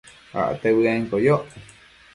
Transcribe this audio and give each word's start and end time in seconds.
Acte 0.43 0.69
bëenquio 0.77 1.17
yoc 1.25 1.47